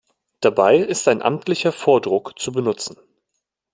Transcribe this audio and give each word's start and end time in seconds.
Dabei 0.39 0.77
ist 0.77 1.07
ein 1.07 1.21
amtlicher 1.21 1.71
Vordruck 1.71 2.39
zu 2.39 2.51
benutzen. 2.51 2.97